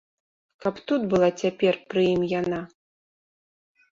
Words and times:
Каб 0.63 0.79
тут 0.91 1.01
была 1.11 1.27
цяпер 1.43 1.77
пры 1.95 2.03
ім 2.15 2.23
яна! 2.31 2.59